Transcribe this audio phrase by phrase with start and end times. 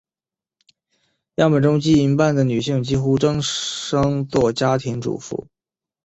[1.35, 5.47] 样本中近一半的女性几乎终生做家庭主妇。